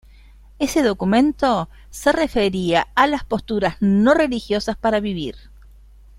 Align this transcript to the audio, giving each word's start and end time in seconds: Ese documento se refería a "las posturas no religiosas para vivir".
Ese 0.57 0.81
documento 0.81 1.69
se 1.91 2.11
refería 2.11 2.87
a 2.95 3.05
"las 3.05 3.23
posturas 3.23 3.77
no 3.81 4.15
religiosas 4.15 4.75
para 4.75 4.99
vivir". 4.99 5.35